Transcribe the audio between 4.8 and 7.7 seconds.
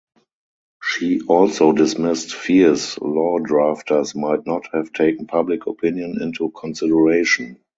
taken public opinion into consideration.